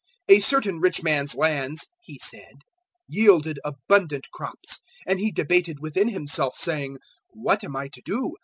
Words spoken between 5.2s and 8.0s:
debated within himself, saying, "`What am I